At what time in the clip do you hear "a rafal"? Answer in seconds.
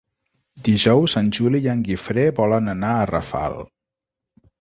2.95-3.59